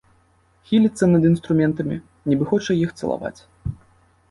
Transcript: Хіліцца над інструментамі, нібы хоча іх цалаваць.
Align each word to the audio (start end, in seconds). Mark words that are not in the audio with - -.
Хіліцца 0.71 1.09
над 1.11 1.27
інструментамі, 1.31 1.99
нібы 2.33 2.51
хоча 2.55 2.71
іх 2.87 2.99
цалаваць. 2.99 3.37